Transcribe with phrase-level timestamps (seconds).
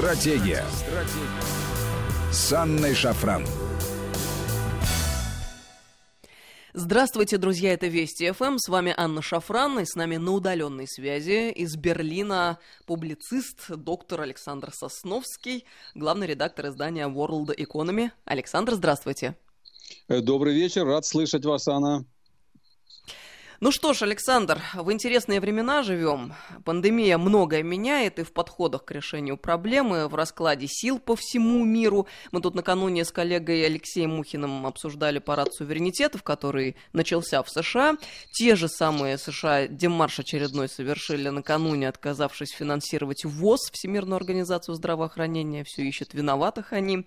[0.00, 0.64] Стратегия.
[0.72, 2.32] Стратегия.
[2.32, 3.44] С Анной Шафран.
[6.72, 11.50] Здравствуйте, друзья, это Вести ФМ, с вами Анна Шафран, и с нами на удаленной связи
[11.50, 18.10] из Берлина публицист, доктор Александр Сосновский, главный редактор издания World Economy.
[18.24, 19.36] Александр, здравствуйте.
[20.08, 22.06] Добрый вечер, рад слышать вас, Анна.
[23.62, 26.32] Ну что ж, Александр, в интересные времена живем.
[26.64, 32.06] Пандемия многое меняет и в подходах к решению проблемы, в раскладе сил по всему миру.
[32.32, 37.98] Мы тут накануне с коллегой Алексеем Мухиным обсуждали парад суверенитетов, который начался в США.
[38.32, 45.64] Те же самые США демарш очередной совершили накануне, отказавшись финансировать ВОЗ, Всемирную организацию здравоохранения.
[45.64, 47.04] Все ищут виноватых они.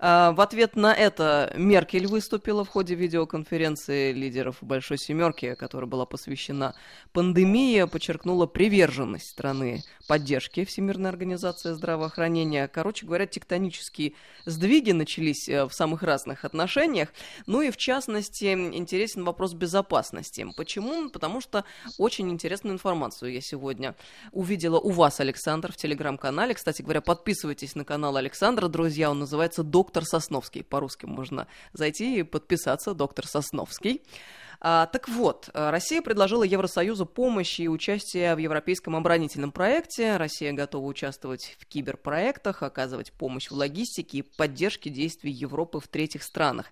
[0.00, 6.06] А, в ответ на это Меркель выступила в ходе видеоконференции лидеров Большой Семерки, которая была
[6.06, 6.74] посвящена
[7.12, 12.66] пандемии, подчеркнула приверженность страны поддержки Всемирной организации здравоохранения.
[12.66, 14.14] Короче говоря, тектонические
[14.46, 17.10] сдвиги начались э, в самых разных отношениях.
[17.46, 20.46] Ну и в частности, интересен вопрос безопасности.
[20.56, 21.10] Почему?
[21.10, 21.64] Потому что
[21.98, 23.94] очень интересную информацию я сегодня
[24.32, 26.54] увидела у вас, Александр, в телеграм-канале.
[26.54, 29.10] Кстати говоря, подписывайтесь на канал Александра, друзья.
[29.10, 30.64] Он называется «Доктор доктор Сосновский.
[30.64, 34.02] По-русски можно зайти и подписаться, доктор Сосновский.
[34.60, 40.16] А, так вот, Россия предложила Евросоюзу помощь и участие в европейском оборонительном проекте.
[40.16, 46.22] Россия готова участвовать в киберпроектах, оказывать помощь в логистике и поддержке действий Европы в третьих
[46.22, 46.66] странах.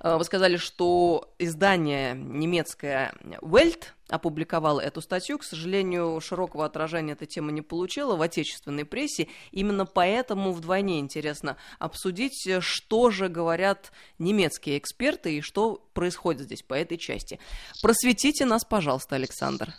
[0.00, 5.38] А, вы сказали, что издание немецкое Welt опубликовала эту статью.
[5.38, 9.28] К сожалению, широкого отражения эта тема не получила в отечественной прессе.
[9.52, 16.74] Именно поэтому вдвойне интересно обсудить, что же говорят немецкие эксперты и что происходит здесь по
[16.74, 17.38] этой части.
[17.82, 19.74] Просветите нас, пожалуйста, Александр.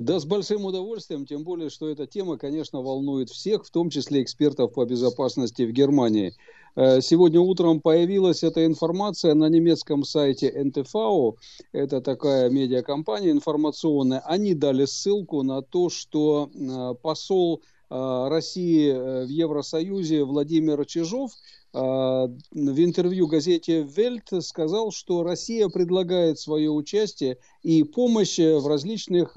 [0.00, 4.22] Да, с большим удовольствием, тем более, что эта тема, конечно, волнует всех, в том числе
[4.22, 6.34] экспертов по безопасности в Германии.
[6.76, 11.34] Э, сегодня утром появилась эта информация на немецком сайте НТФАО,
[11.72, 18.92] это такая медиакомпания информационная, они дали ссылку на то, что э, посол э, России
[19.24, 21.32] в Евросоюзе Владимир Чижов
[21.70, 29.36] в интервью газете «Вельт» сказал, что Россия предлагает свое участие и помощь в различных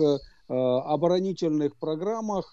[0.52, 2.52] оборонительных программах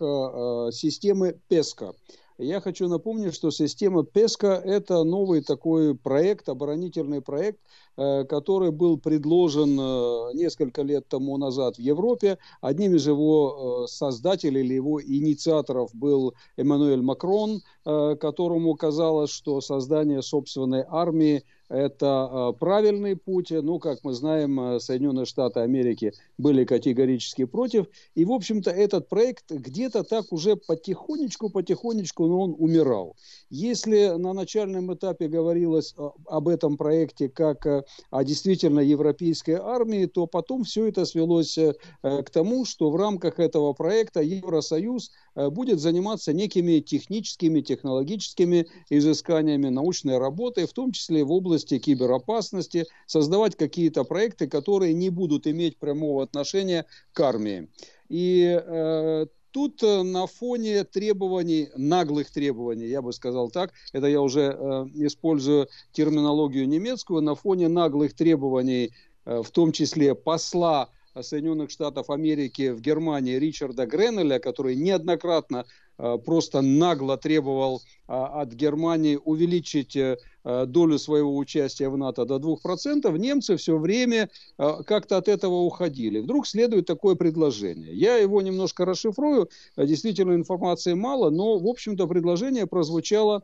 [0.72, 1.94] системы ПЕСКО.
[2.40, 7.58] Я хочу напомнить, что система ПЕСКО– это новый такой проект, оборонительный проект,
[7.96, 12.38] э, который был предложен э, несколько лет тому назад в Европе.
[12.60, 20.22] Одним из его э, создателей или его инициаторов был Эммануэль Макрон, которому казалось, что создание
[20.22, 23.50] собственной армии– это а, правильный путь.
[23.50, 27.86] Ну, как мы знаем, а, Соединенные Штаты Америки были категорически против.
[28.14, 33.16] И, в общем-то, этот проект где-то так уже потихонечку, потихонечку, но он умирал.
[33.50, 37.66] Если на начальном этапе говорилось а, об этом проекте как
[38.10, 43.38] о действительно европейской армии, то потом все это свелось э, к тому, что в рамках
[43.38, 51.24] этого проекта Евросоюз э, будет заниматься некими техническими, технологическими изысканиями, научной работой, в том числе
[51.24, 57.68] в области области киберопасности, создавать какие-то проекты, которые не будут иметь прямого отношения к армии.
[58.08, 64.20] И э, тут э, на фоне требований, наглых требований, я бы сказал так, это я
[64.20, 68.92] уже э, использую терминологию немецкую, на фоне наглых требований,
[69.26, 70.88] э, в том числе посла
[71.22, 75.64] Соединенных Штатов Америки в Германии Ричарда Греннеля, который неоднократно
[75.98, 82.36] Э, просто нагло требовал а, от Германии увеличить э, долю своего участия в НАТО до
[82.36, 86.20] 2%, немцы все время э, как-то от этого уходили.
[86.20, 87.92] Вдруг следует такое предложение.
[87.92, 93.42] Я его немножко расшифрую, действительно информации мало, но, в общем-то, предложение прозвучало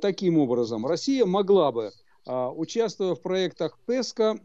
[0.00, 0.86] таким образом.
[0.86, 1.92] Россия могла бы
[2.26, 4.38] участвуя в проектах ПЕСКО,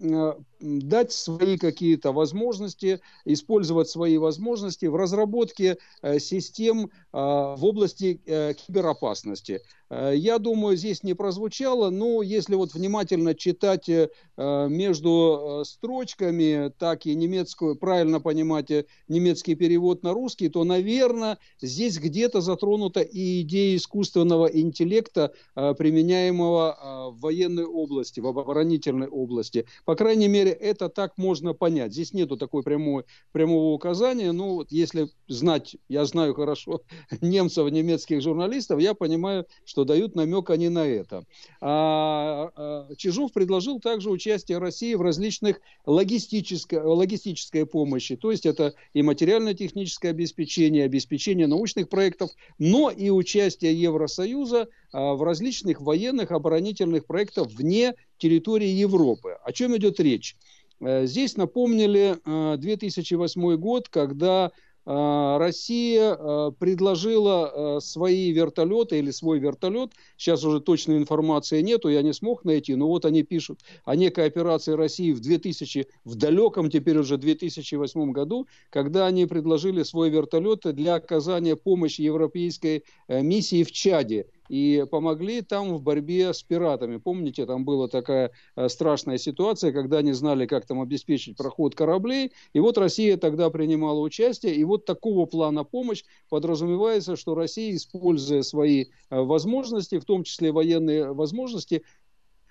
[0.59, 8.53] дать свои какие-то возможности, использовать свои возможности в разработке э, систем а, в области э,
[8.53, 9.61] киберопасности.
[9.89, 13.89] Э, я думаю, здесь не прозвучало, но если вот внимательно читать
[14.37, 18.69] между строчками, так и немецкую, правильно понимать
[19.07, 27.19] немецкий перевод на русский, то, наверное, здесь где-то затронута и идея искусственного интеллекта, применяемого в
[27.19, 29.65] военной области, в оборонительной области.
[29.85, 31.93] По крайней мере, это так можно понять.
[31.93, 34.31] Здесь нету такой прямой, прямого указания.
[34.31, 36.81] Ну, вот если знать, я знаю хорошо
[37.21, 41.25] немцев, немецких журналистов, я понимаю, что дают намек они на это.
[41.61, 48.15] А, а Чижов предложил также участие России в различных логистической, логистической помощи.
[48.15, 55.23] То есть это и материально-техническое обеспечение, обеспечение научных проектов, но и участие Евросоюза а, в
[55.23, 59.37] различных военных оборонительных проектах вне территории Европы.
[59.43, 60.35] О чем идет речь?
[60.79, 62.17] Э, здесь напомнили
[62.57, 64.51] 2008 э, год, когда
[64.87, 66.15] Россия
[66.59, 69.91] предложила свои вертолеты или свой вертолет.
[70.15, 74.27] Сейчас уже точной информации нету, я не смог найти, но вот они пишут о некой
[74.27, 80.61] операции России в 2000, в далеком теперь уже 2008 году, когда они предложили свой вертолет
[80.63, 86.97] для оказания помощи европейской миссии в Чаде и помогли там в борьбе с пиратами.
[86.97, 92.31] Помните, там была такая э, страшная ситуация, когда они знали, как там обеспечить проход кораблей,
[92.53, 98.41] и вот Россия тогда принимала участие, и вот такого плана помощь подразумевается, что Россия, используя
[98.41, 101.83] свои э, возможности, в том числе военные возможности,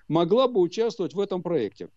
[0.09, 1.89] могла бы участвовать в этом проекте.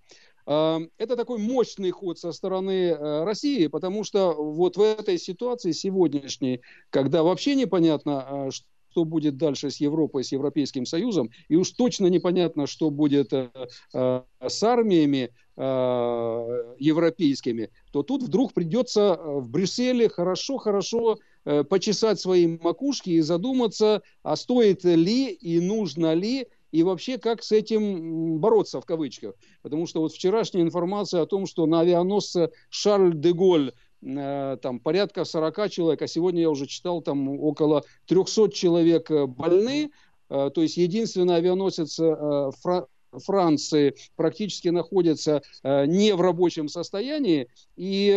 [0.46, 6.62] Э, это такой мощный ход со стороны России, потому что вот в этой ситуации сегодняшней,
[6.90, 12.68] когда вообще непонятно, что будет дальше с Европой, с Европейским Союзом, и уж точно непонятно,
[12.68, 13.50] что будет э,
[13.94, 21.18] э, с армиями э, европейскими, то тут вдруг придется в Брюсселе хорошо-хорошо
[21.70, 27.52] почесать свои макушки и задуматься, а стоит ли и нужно ли и вообще как с
[27.52, 29.34] этим бороться в кавычках.
[29.62, 35.26] Потому что вот вчерашняя информация о том, что на авианосце Шарль де Голь там порядка
[35.26, 39.92] 40 человек, а сегодня я уже читал, там около 300 человек э, больны,
[40.30, 42.00] э, то есть единственный авианосец
[43.12, 48.12] Франции практически находится не в рабочем состоянии, и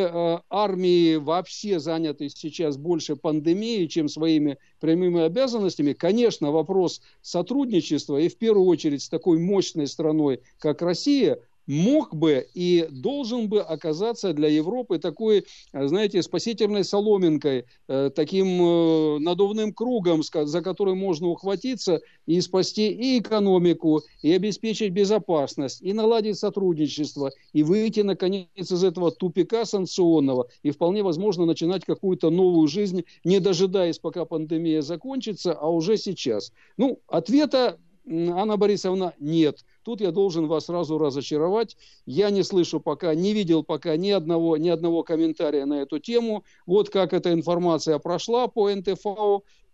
[0.51, 5.95] армии вообще заняты сейчас больше пандемией, чем своими прямыми обязанностями.
[5.95, 12.47] Конечно, вопрос сотрудничества, и в первую очередь с такой мощной страной, как Россия, мог бы
[12.55, 20.23] и должен бы оказаться для Европы такой, знаете, спасительной соломинкой, э, таким э, надувным кругом,
[20.23, 27.63] за который можно ухватиться и спасти и экономику, и обеспечить безопасность, и наладить сотрудничество, и
[27.63, 33.99] выйти, наконец, из этого тупика санкционного, и вполне возможно начинать какую-то новую жизнь, не дожидаясь,
[33.99, 36.53] пока пандемия закончится, а уже сейчас.
[36.77, 39.65] Ну, ответа Анна Борисовна, нет.
[39.85, 41.77] Тут я должен вас сразу разочаровать.
[42.05, 46.45] Я не слышу пока, не видел пока ни одного, ни одного комментария на эту тему.
[46.67, 49.05] Вот как эта информация прошла по НТФ.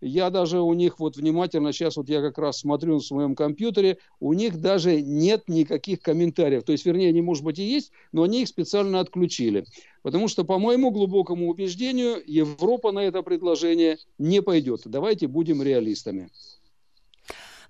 [0.01, 3.97] Я даже у них вот внимательно, сейчас вот я как раз смотрю на своем компьютере,
[4.21, 6.63] у них даже нет никаких комментариев.
[6.63, 9.65] То есть, вернее, они, может быть, и есть, но они их специально отключили.
[10.01, 14.83] Потому что, по моему глубокому убеждению, Европа на это предложение не пойдет.
[14.85, 16.29] Давайте будем реалистами.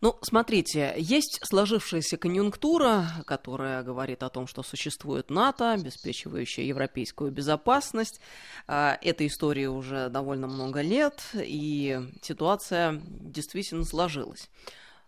[0.01, 8.21] Ну, смотрите, есть сложившаяся конъюнктура, которая говорит о том, что существует НАТО, обеспечивающая европейскую безопасность.
[8.65, 14.49] А, этой истории уже довольно много лет, и ситуация действительно сложилась.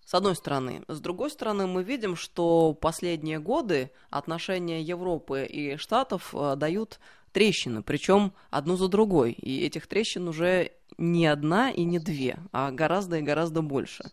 [0.03, 0.83] С одной стороны.
[0.89, 6.99] С другой стороны, мы видим, что последние годы отношения Европы и Штатов а, дают
[7.31, 9.33] трещины, причем одну за другой.
[9.33, 14.03] И этих трещин уже не одна и не две, а гораздо и гораздо больше.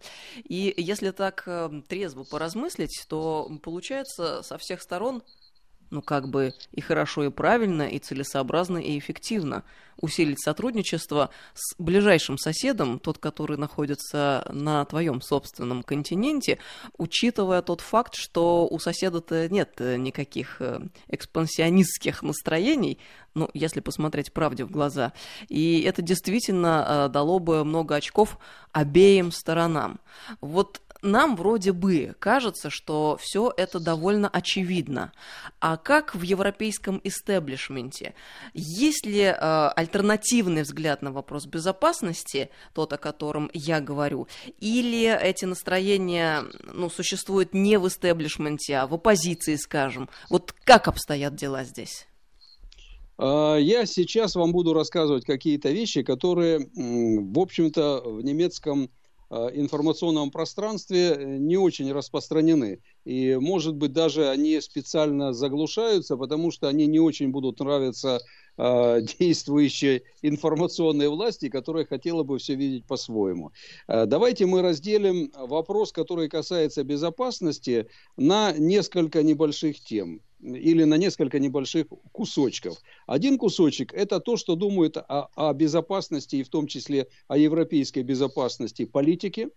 [0.45, 5.23] И если так э, трезво поразмыслить, то получается со всех сторон
[5.91, 9.65] ну, как бы и хорошо, и правильно, и целесообразно, и эффективно
[10.01, 16.59] усилить сотрудничество с ближайшим соседом, тот, который находится на твоем собственном континенте,
[16.97, 22.99] учитывая тот факт, что у соседа-то нет э, никаких э, экспансионистских настроений,
[23.35, 25.13] ну, если посмотреть правде в глаза.
[25.49, 28.39] И это действительно э, дало бы много очков
[28.73, 29.99] обеим сторонам.
[30.41, 35.13] Вот нам вроде бы кажется, что все это довольно очевидно.
[35.61, 38.15] А как в европейском истеблишменте?
[38.55, 44.29] Есть ли э, альтернативный взгляд на вопрос безопасности, тот, о котором я говорю,
[44.61, 50.09] или эти настроения ну, существуют не в истеблишменте, а в оппозиции, скажем?
[50.31, 52.07] Вот как обстоят дела здесь?
[53.19, 58.91] А, я сейчас вам буду рассказывать какие-то вещи, которые, в общем-то, в немецком
[59.31, 62.81] информационном пространстве э, не очень распространены.
[63.05, 68.21] И, может быть, даже они специально заглушаются, потому что они не очень будут нравиться
[68.99, 73.53] э, действующей информационной власти, которая хотела бы все видеть по-своему.
[73.87, 77.87] Э, давайте мы разделим вопрос, который касается безопасности,
[78.17, 82.79] на несколько небольших тем или на несколько небольших кусочков.
[83.07, 88.03] Один кусочек– это то, что думают о, о безопасности, и в том числе о европейской
[88.03, 89.49] безопасности политики.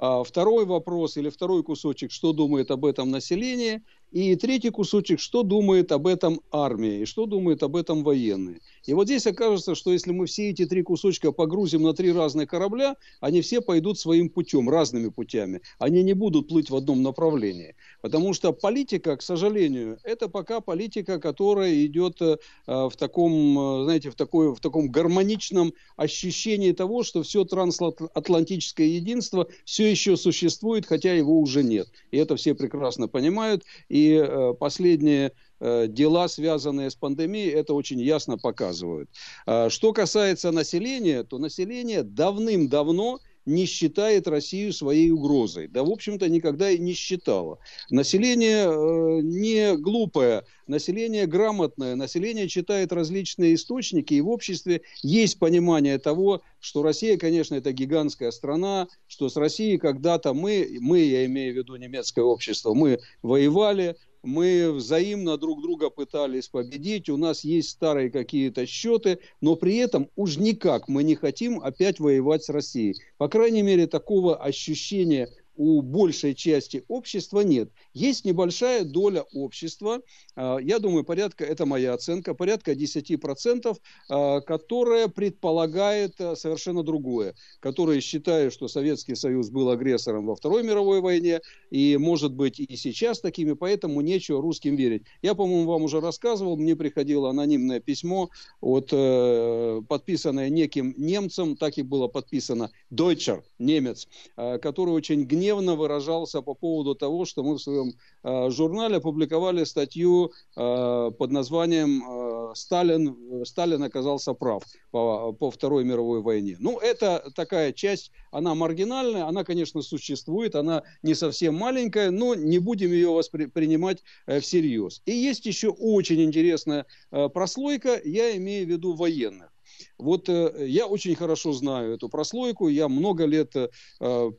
[0.00, 3.82] А второй вопрос или второй кусочек, что думает об этом население.
[4.10, 8.60] И третий кусочек, что думает об этом армия и что думает об этом военные.
[8.86, 12.48] И вот здесь окажется, что если мы все эти три кусочка погрузим на три разных
[12.48, 15.60] корабля, они все пойдут своим путем, разными путями.
[15.78, 17.76] Они не будут плыть в одном направлении.
[18.00, 24.10] Потому что политика, к сожалению, это пока политика, которая идет э, в таком, э, знаете,
[24.10, 31.12] в, такой, в таком гармоничном ощущении того, что все трансатлантическое единство все еще существует, хотя
[31.12, 31.88] его уже нет.
[32.10, 33.64] И это все прекрасно понимают.
[33.90, 39.10] И э, последние э, дела, связанные с пандемией, это очень ясно показывают.
[39.46, 45.68] Э, что касается населения, то население давным-давно не считает Россию своей угрозой.
[45.68, 47.58] Да, в общем-то, никогда и не считало.
[47.90, 55.98] Население э, не глупое, население грамотное, население читает различные источники, и в обществе есть понимание
[55.98, 61.54] того, что Россия, конечно, это гигантская страна, что с Россией когда-то мы, мы, я имею
[61.54, 63.96] в виду немецкое общество, мы воевали,
[64.28, 70.10] мы взаимно друг друга пытались победить, у нас есть старые какие-то счеты, но при этом
[70.16, 72.96] уж никак мы не хотим опять воевать с Россией.
[73.16, 77.70] По крайней мере, такого ощущения у большей части общества нет.
[77.92, 80.00] Есть небольшая доля общества,
[80.36, 83.76] а, я думаю, порядка, это моя оценка, порядка 10%,
[84.08, 90.62] а, которая предполагает а, совершенно другое, которые считают, что Советский Союз был агрессором во Второй
[90.62, 95.02] мировой войне, и может быть и сейчас такими, поэтому нечего русским верить.
[95.22, 101.78] Я, по-моему, вам уже рассказывал, мне приходило анонимное письмо, от, э, подписанное неким немцем, так
[101.78, 107.54] и было подписано Deutscher, немец, который очень гневно гневно выражался по поводу того, что мы
[107.54, 115.32] в своем э, журнале опубликовали статью э, под названием э, «Сталин, «Сталин оказался прав по,
[115.32, 116.56] по Второй мировой войне».
[116.60, 122.58] Ну, это такая часть, она маргинальная, она, конечно, существует, она не совсем маленькая, но не
[122.58, 125.00] будем ее воспринимать всерьез.
[125.06, 129.50] И есть еще очень интересная прослойка, я имею в виду военных.
[129.98, 133.68] Вот э, я очень хорошо знаю эту прослойку, я много лет э,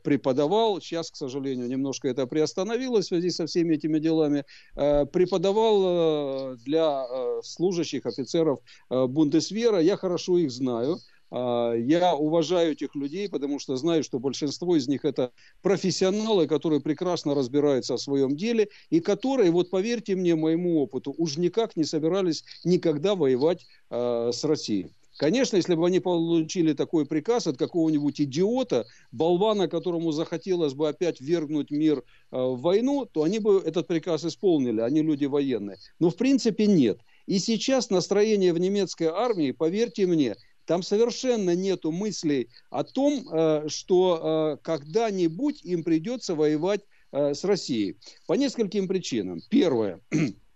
[0.03, 6.55] преподавал, сейчас, к сожалению, немножко это приостановилось в связи со всеми этими делами, э, преподавал
[6.57, 7.05] для
[7.43, 10.97] служащих офицеров Бундесвера, я хорошо их знаю,
[11.31, 15.31] я уважаю этих людей, потому что знаю, что большинство из них это
[15.61, 21.37] профессионалы, которые прекрасно разбираются в своем деле и которые, вот поверьте мне, моему опыту, уж
[21.37, 24.91] никак не собирались никогда воевать с Россией.
[25.19, 31.19] Конечно, если бы они получили такой приказ от какого-нибудь идиота, болвана, которому захотелось бы опять
[31.19, 35.75] вергнуть мир э, в войну, то они бы этот приказ исполнили, они люди военные.
[35.99, 37.01] Но в принципе нет.
[37.25, 43.67] И сейчас настроение в немецкой армии, поверьте мне, там совершенно нету мыслей о том, э,
[43.67, 47.97] что э, когда-нибудь им придется воевать с Россией.
[48.27, 49.41] По нескольким причинам.
[49.49, 49.99] Первое.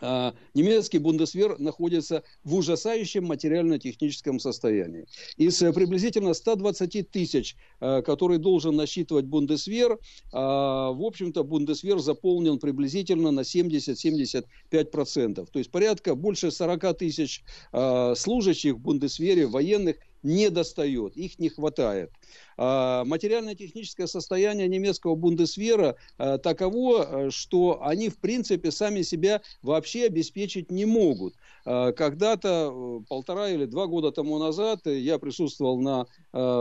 [0.00, 5.06] А, немецкий Бундесвер находится в ужасающем материально-техническом состоянии.
[5.36, 9.98] Из э, приблизительно 120 тысяч, э, которые должен насчитывать Бундесвер,
[10.32, 15.48] а, в общем-то, Бундесвер заполнен приблизительно на 70-75%.
[15.50, 21.48] То есть порядка больше 40 тысяч а, служащих в Бундесвере, военных, не достает, их не
[21.48, 22.10] хватает.
[22.56, 30.06] А, материально-техническое состояние немецкого бундесвера а, таково, э, что они, в принципе, сами себя вообще
[30.06, 31.34] обеспечить не могут.
[31.64, 36.06] А, когда-то, э, полтора или два года тому назад, я присутствовал на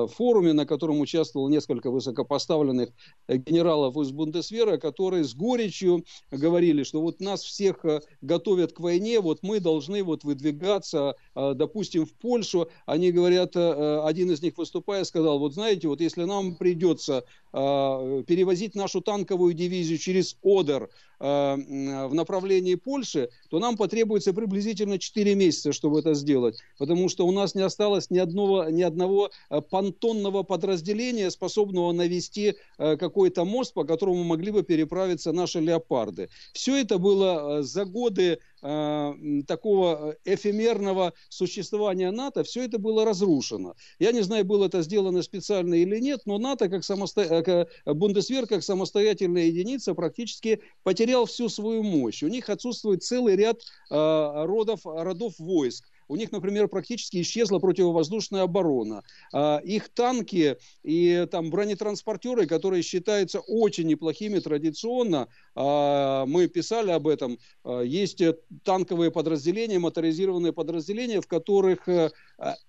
[0.08, 2.90] форуме, на котором участвовал несколько высокопоставленных
[3.28, 7.86] генералов из Бундесвера, которые с горечью говорили, что вот нас всех
[8.22, 12.70] готовят к войне, вот мы должны вот выдвигаться, допустим, в Польшу.
[12.86, 19.02] Они говорят, один из них выступая, сказал, вот знаете, вот если нам придется перевозить нашу
[19.02, 20.90] танковую дивизию через Одер
[21.20, 27.32] в направлении Польши, то нам потребуется приблизительно 4 месяца, чтобы это сделать, потому что у
[27.32, 33.74] нас не осталось ни одного, ни одного э, понтонного подразделения, способного навести э, какой-то мост,
[33.74, 36.30] по которому могли бы переправиться наши леопарды.
[36.54, 43.76] Все это было э, за годы такого эфемерного существования НАТО, все это было разрушено.
[44.00, 47.68] Я не знаю, было это сделано специально или нет, но НАТО, как самосто...
[47.86, 52.24] Бундесвер, как самостоятельная единица, практически потерял всю свою мощь.
[52.24, 55.86] У них отсутствует целый ряд родов родов войск.
[56.08, 59.04] У них, например, практически исчезла противовоздушная оборона.
[59.34, 67.08] А, их танки и там бронетранспортеры, которые считаются очень неплохими традиционно, а, мы писали об
[67.08, 68.22] этом, а, есть
[68.64, 72.12] танковые подразделения, моторизированные подразделения, в которых э,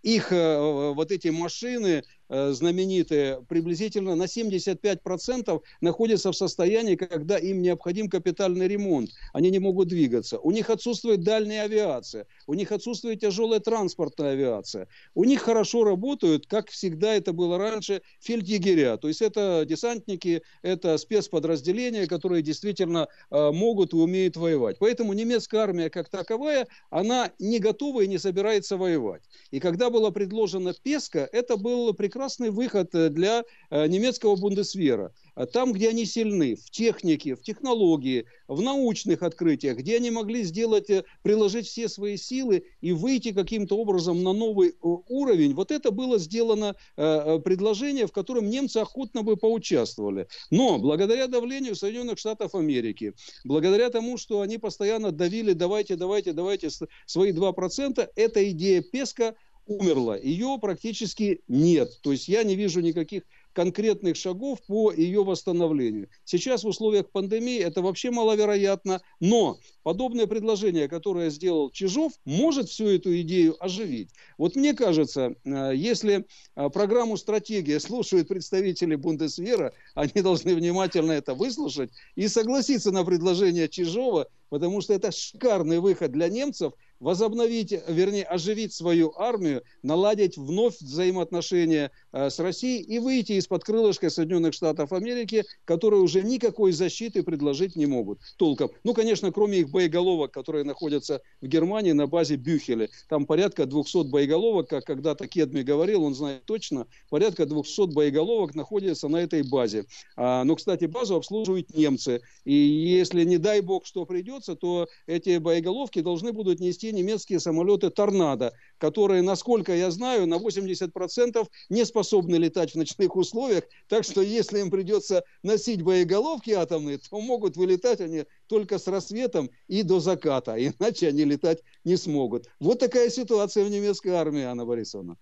[0.02, 7.62] их э, вот эти машины Э, знаменитые, приблизительно на 75% находятся в состоянии, когда им
[7.62, 9.11] необходим капитальный ремонт.
[9.33, 10.38] Они не могут двигаться.
[10.38, 12.26] У них отсутствует дальняя авиация.
[12.48, 14.88] У них отсутствует тяжелая транспортная авиация.
[15.14, 18.96] У них хорошо работают, как всегда это было раньше, фельдъегеря.
[18.96, 24.78] То есть это десантники, это спецподразделения, которые действительно э, могут и умеют воевать.
[24.78, 29.24] Поэтому немецкая армия как таковая, она не готова и не собирается воевать.
[29.50, 35.12] И когда была предложена Песка, это был прекрасный выход э, для э, немецкого бундесвера.
[35.38, 40.42] А там, где они сильны, в технике, в технологии, в научных открытиях, где они могли
[40.42, 45.92] сделать, э, приложить все свои силы и выйти каким-то образом на новый уровень, вот это
[45.92, 50.26] было сделано предложение, в котором немцы охотно бы поучаствовали.
[50.50, 53.14] Но благодаря давлению Соединенных Штатов Америки,
[53.45, 56.68] благодаря тому, что они постоянно давили, давайте, давайте, давайте
[57.07, 59.37] свои 2%, эта идея Песка–
[59.68, 60.16] умерла.
[60.16, 62.00] Ее практически нет.
[62.02, 63.23] То есть я не вижу никаких
[63.58, 66.08] конкретных шагов по ее восстановлению.
[66.22, 72.86] Сейчас в условиях пандемии это вообще маловероятно, но подобное предложение, которое сделал Чижов, может всю
[72.86, 74.10] эту идею оживить.
[74.36, 76.24] Вот мне кажется, э, если
[76.54, 83.68] э, программу «Стратегия» слушают представители Бундесвера, они должны внимательно это выслушать и согласиться на предложение
[83.68, 90.78] Чижова, потому что это шикарный выход для немцев– возобновить, вернее, оживить свою армию, наладить вновь
[90.80, 97.22] взаимоотношения э, с Россией и выйти из-под крылышка Соединенных Штатов Америки, которые уже никакой защиты
[97.22, 98.70] предложить не могут толком.
[98.84, 102.90] Ну, конечно, кроме их боеголовок, которые находятся в Германии на базе Бюхеле.
[103.08, 109.08] Там порядка 200 боеголовок, как когда-то Кедми говорил, он знает точно, порядка 200 боеголовок находятся
[109.08, 109.84] на этой базе.
[110.16, 112.22] А, но, кстати, базу обслуживают немцы.
[112.44, 114.04] И если, не дай бог, что
[114.38, 120.37] придется, то эти боеголовки должны будут нести немецкие самолеты «Торнадо», которые, насколько я знаю, на
[120.37, 123.64] 80% не способны летать в ночных условиях.
[123.88, 129.50] Так что если им придется носить боеголовки атомные, то могут вылетать они только с рассветом
[129.68, 130.54] и до заката.
[130.59, 132.47] Иначе они летать не смогут.
[132.61, 135.16] Вот такая ситуация в немецкой армии, Анна Борисовна.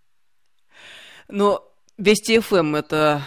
[1.28, 3.22] Но Вести ФМ это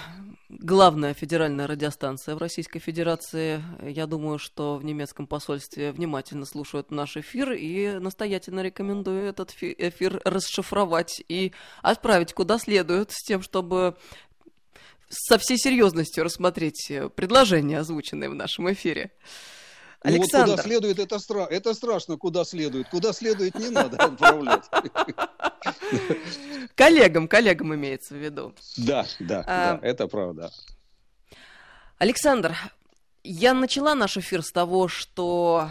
[0.50, 3.64] главная федеральная радиостанция в Российской Федерации.
[3.82, 10.22] Я думаю, что в немецком посольстве внимательно слушают наш эфир и настоятельно рекомендую этот эфир
[10.26, 13.96] расшифровать и отправить куда следует с тем, чтобы
[15.08, 19.12] со всей серьезностью рассмотреть предложения, озвученные в нашем эфире.
[20.02, 20.48] Александр.
[20.48, 21.46] Ну вот куда следует, это, стра...
[21.50, 22.88] это страшно, куда следует.
[22.90, 24.64] Куда следует, не надо отправлять.
[26.76, 28.54] Коллегам, коллегам имеется в виду.
[28.78, 29.74] Да, да, а...
[29.74, 30.52] да, это правда.
[31.98, 32.56] Александр,
[33.24, 35.70] я начала наш эфир с того, что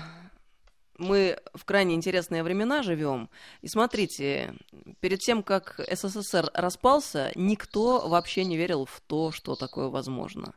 [0.98, 3.30] мы в крайне интересные времена живем.
[3.62, 4.54] И смотрите,
[5.00, 10.54] перед тем, как СССР распался, никто вообще не верил в то, что такое возможно.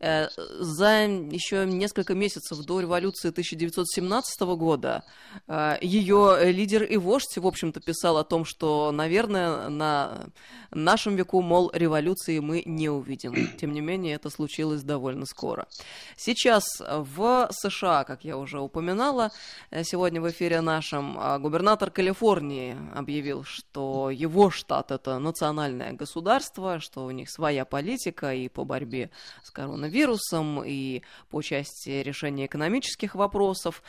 [0.00, 5.04] Э, за еще несколько месяцев до революции 1917 года
[5.46, 10.26] э, ее лидер и вождь, в общем-то, писал о том, что, наверное, на
[10.70, 13.34] нашем веку, мол, революции мы не увидим.
[13.60, 15.66] Тем не менее, это случилось довольно скоро.
[16.16, 19.32] Сейчас в США, как я уже упоминала,
[19.70, 27.04] э, сегодня в эфире нашем губернатор Калифорнии объявил, что его штат это национальное государство, что
[27.04, 29.10] у них своя политика и по борьбе
[29.42, 33.82] с коронавирусом, коронавирусом и по части решения экономических вопросов.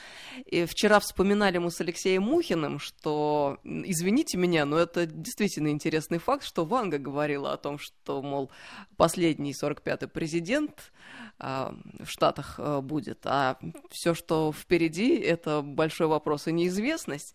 [0.46, 6.44] И вчера вспоминали мы с Алексеем Мухиным, что, извините меня, но это действительно интересный факт,
[6.44, 8.52] что Ванга говорила о том, что, мол,
[8.98, 10.92] последний 45-й президент
[11.40, 13.58] а, в Штатах а, будет, а
[13.90, 17.34] все, что впереди, это большой вопрос и неизвестность.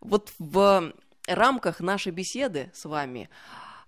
[0.00, 0.92] Вот в
[1.28, 3.28] рамках нашей беседы с вами,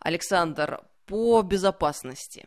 [0.01, 2.47] Александр, по безопасности.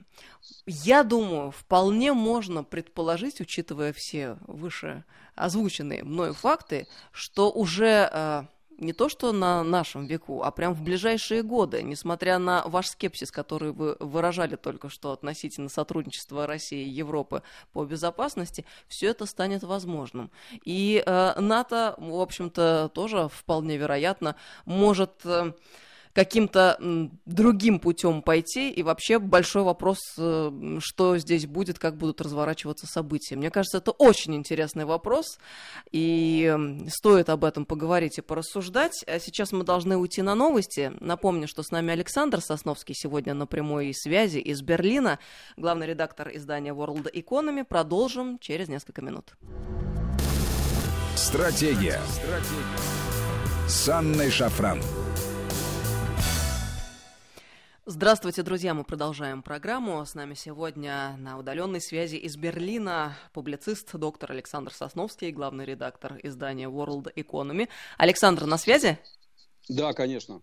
[0.65, 5.03] Я думаю, вполне можно предположить, учитывая все выше
[5.35, 8.43] озвученные мною факты, что уже э,
[8.77, 13.31] не то что на нашем веку, а прям в ближайшие годы, несмотря на ваш скепсис,
[13.31, 17.41] который вы выражали только что относительно сотрудничества России и Европы
[17.73, 20.29] по безопасности, все это станет возможным.
[20.65, 25.25] И э, НАТО, в общем-то, тоже вполне вероятно может...
[25.25, 25.53] Э,
[26.13, 26.77] каким-то
[27.25, 28.69] другим путем пойти.
[28.71, 33.35] И вообще большой вопрос, э, что здесь будет, как будут разворачиваться события.
[33.35, 35.39] Мне кажется, это очень интересный вопрос,
[35.91, 36.55] и
[36.89, 39.03] стоит об этом поговорить и порассуждать.
[39.07, 40.91] А сейчас мы должны уйти на новости.
[40.99, 45.19] Напомню, что с нами Александр Сосновский сегодня на прямой связи из Берлина,
[45.57, 47.63] главный редактор издания World Economy.
[47.63, 49.35] Продолжим через несколько минут.
[51.15, 51.99] Стратегия.
[52.09, 53.67] Стратегия.
[53.67, 54.81] С Анной Шафран.
[57.93, 58.73] Здравствуйте, друзья!
[58.73, 60.05] Мы продолжаем программу.
[60.05, 66.69] С нами сегодня на удаленной связи из Берлина публицист доктор Александр Сосновский, главный редактор издания
[66.69, 67.67] World Economy.
[67.97, 68.97] Александр, на связи?
[69.67, 70.41] Да, конечно.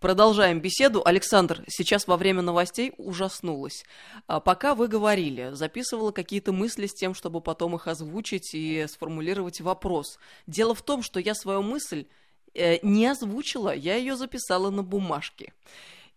[0.00, 1.02] Продолжаем беседу.
[1.04, 3.84] Александр, сейчас во время новостей ужаснулась.
[4.26, 9.60] А пока вы говорили, записывала какие-то мысли с тем, чтобы потом их озвучить и сформулировать
[9.60, 10.18] вопрос.
[10.48, 12.06] Дело в том, что я свою мысль
[12.54, 15.52] э, не озвучила, я ее записала на бумажке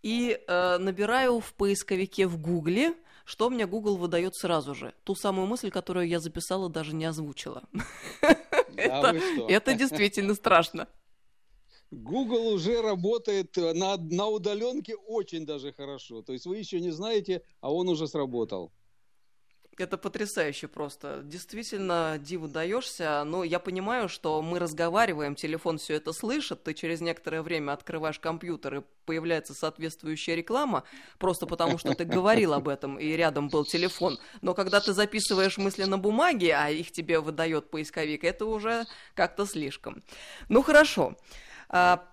[0.03, 2.93] и э, набираю в поисковике в Гугле,
[3.25, 4.93] что мне Google выдает сразу же.
[5.03, 7.63] Ту самую мысль, которую я записала, даже не озвучила.
[9.47, 10.87] Это действительно страшно.
[11.89, 16.21] Google уже работает на, на удаленке очень даже хорошо.
[16.21, 18.71] То есть вы еще не знаете, а он уже сработал.
[19.77, 21.21] Это потрясающе просто.
[21.23, 23.23] Действительно, диву даешься.
[23.23, 28.19] Но я понимаю, что мы разговариваем, телефон все это слышит, ты через некоторое время открываешь
[28.19, 30.83] компьютер, и появляется соответствующая реклама,
[31.17, 34.19] просто потому что ты говорил об этом, и рядом был телефон.
[34.41, 39.45] Но когда ты записываешь мысли на бумаге, а их тебе выдает поисковик, это уже как-то
[39.45, 40.03] слишком.
[40.49, 41.17] Ну хорошо.
[41.69, 42.07] А,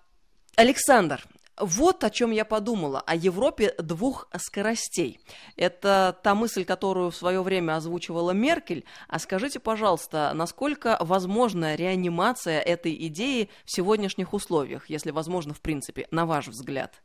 [0.56, 1.24] Александр,
[1.60, 5.20] вот о чем я подумала, о Европе двух скоростей.
[5.56, 8.84] Это та мысль, которую в свое время озвучивала Меркель.
[9.08, 16.06] А скажите, пожалуйста, насколько возможна реанимация этой идеи в сегодняшних условиях, если возможно, в принципе,
[16.10, 17.02] на ваш взгляд?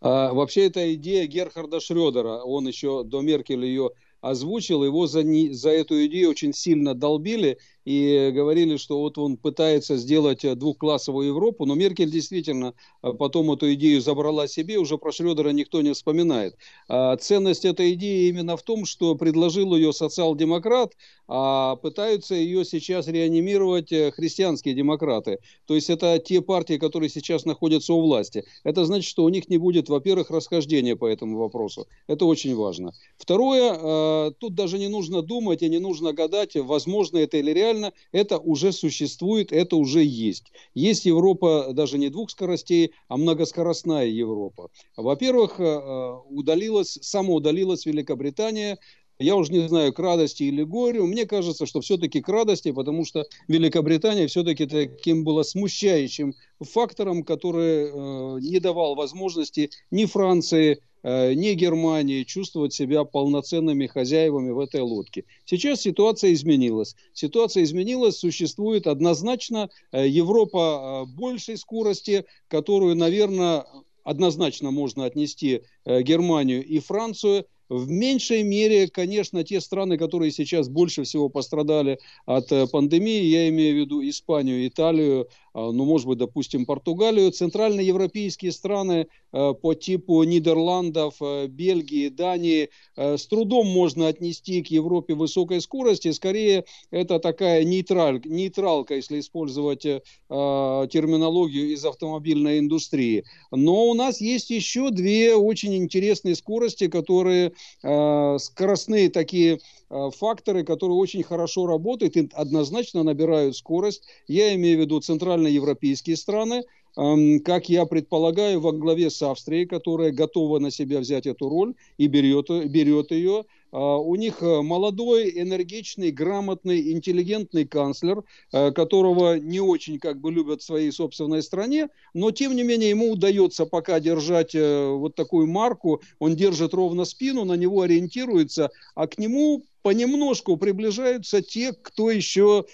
[0.00, 2.42] А, вообще, это идея Герхарда Шредера.
[2.42, 7.58] Он еще до Меркель ее озвучил, его за, не, за эту идею очень сильно долбили,
[7.84, 13.50] и говорили, что вот он пытается сделать э, двухклассовую Европу, но Меркель действительно э, потом
[13.50, 16.56] эту идею забрала себе, уже про Шредера никто не вспоминает.
[16.88, 20.92] А ценность этой идеи именно в том, что предложил ее социал-демократ,
[21.26, 25.38] а пытаются ее сейчас реанимировать э, христианские демократы.
[25.66, 28.44] То есть это те партии, которые сейчас находятся у власти.
[28.62, 31.88] Это значит, что у них не будет, во-первых, расхождения по этому вопросу.
[32.06, 32.92] Это очень важно.
[33.16, 37.92] Второе, тут даже не нужно думать и не нужно гадать, возможно это или реально, реально
[38.12, 40.52] это уже существует, это уже есть.
[40.74, 44.70] Есть Европа даже не двух скоростей, а многоскоростная Европа.
[44.96, 48.78] Во-первых, э, э, удалилась, самоудалилась Великобритания,
[49.18, 51.06] я уже не знаю, к радости или горю.
[51.06, 57.86] Мне кажется, что все-таки к радости, потому что Великобритания все-таки таким было смущающим фактором, который
[57.86, 65.24] э, не давал возможности ни Франции, не Германии чувствовать себя полноценными хозяевами в этой лодке.
[65.44, 66.94] Сейчас ситуация изменилась.
[67.12, 73.66] Ситуация изменилась, существует однозначно э, Европа э, большей скорости, которую, наверное,
[74.04, 77.46] однозначно можно отнести Германию и Францию.
[77.68, 83.76] В меньшей мере, конечно, те страны, которые сейчас больше всего пострадали от пандемии, я имею
[83.76, 91.16] в виду Испанию, Италию, ну, может быть, допустим, Португалию, центральноевропейские страны э, по типу Нидерландов,
[91.20, 96.10] э, Бельгии, Дании с трудом можно отнести к Европе высокой скорости.
[96.12, 103.24] Скорее, это такая нейтраль, нейтралка, если использовать терминологию из автомобильной индустрии.
[103.50, 111.22] Но у нас есть еще две очень интересные скорости, которые скоростные такие факторы, которые очень
[111.22, 114.04] хорошо работают и однозначно набирают скорость.
[114.26, 116.62] Я имею в виду центральную центральноевропейские страны,
[116.94, 122.06] как я предполагаю, во главе с Австрией, которая готова на себя взять эту роль и
[122.06, 123.44] берет, берет ее.
[123.74, 130.30] А, у них э, молодой, энергичный, грамотный, интеллигентный канцлер, э, которого не очень как бы
[130.30, 135.14] любят в своей собственной стране, но тем не менее ему удается пока держать э, вот
[135.14, 141.72] такую марку, он держит ровно спину, на него ориентируется, а к нему понемножку приближаются те,
[141.72, 142.64] кто еще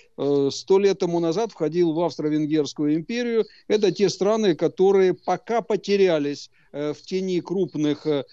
[0.51, 3.47] сто лет тому назад входил в Австро-Венгерскую империю.
[3.67, 8.25] Это те страны, которые пока потерялись Э, в тени крупных, э,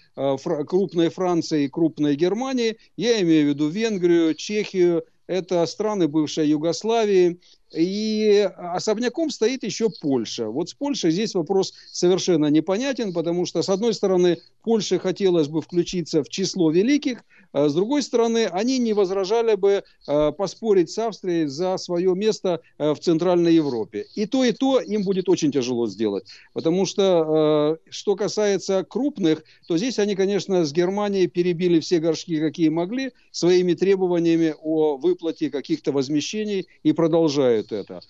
[0.66, 2.76] крупной Франции и крупной Германии.
[2.96, 7.40] Я имею в виду Венгрию, Чехию, это страны бывшей Югославии.
[7.74, 10.48] И особняком стоит еще Польша.
[10.48, 15.60] Вот с Польшей здесь вопрос совершенно непонятен, потому что, с одной стороны, Польше хотелось бы
[15.60, 20.98] включиться в число великих, а с другой стороны, они не возражали бы а, поспорить с
[20.98, 24.06] Австрией за свое место а, в Центральной Европе.
[24.14, 26.26] И то, и то им будет очень тяжело сделать.
[26.52, 32.68] Потому что, что касается крупных, то здесь они, конечно, с Германией перебили все горшки, какие
[32.68, 38.00] могли, своими требованиями о выплате каких-то возмещений и продолжают это.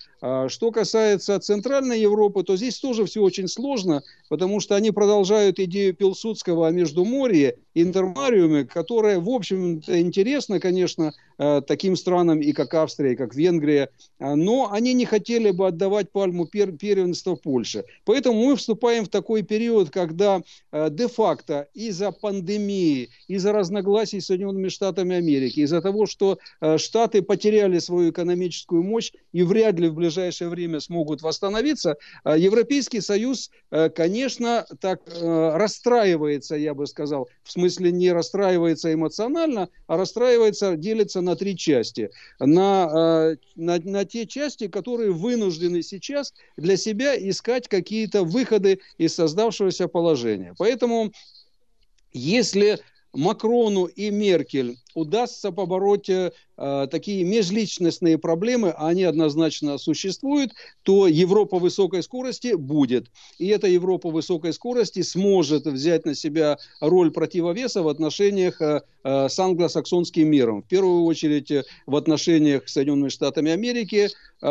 [0.49, 5.93] Что касается Центральной Европы, то здесь тоже все очень сложно, потому что они продолжают идею
[5.93, 13.13] Пилсудского о Междуморье, интермариуме, которая, в общем интересна, конечно, э, таким странам и как Австрия,
[13.13, 17.85] и как Венгрия, э, но они не хотели бы отдавать пальму первенства Польше.
[18.05, 24.69] Поэтому мы вступаем в такой период, когда э, де-факто из-за пандемии, из-за разногласий с Соединенными
[24.69, 26.39] Штатами Америки, из-за того, что
[26.77, 33.51] Штаты потеряли свою экономическую мощь и вряд ли в ближайшее время смогут восстановиться, Европейский Союз,
[33.95, 41.35] конечно, так расстраивается, я бы сказал, в смысле не расстраивается эмоционально, а расстраивается, делится на
[41.35, 42.09] три части.
[42.39, 49.87] На, на, на те части, которые вынуждены сейчас для себя искать какие-то выходы из создавшегося
[49.87, 50.55] положения.
[50.57, 51.11] Поэтому
[52.13, 52.79] если
[53.13, 56.31] Макрону и Меркель удастся побороть э,
[56.89, 63.07] такие межличностные проблемы, а они однозначно существуют, то Европа высокой скорости будет.
[63.37, 69.29] И эта Европа высокой скорости сможет взять на себя роль противовеса в отношениях э, э,
[69.29, 70.63] с англосаксонским миром.
[70.63, 74.09] В первую очередь э, в отношениях с Соединенными Штатами Америки,
[74.41, 74.45] э,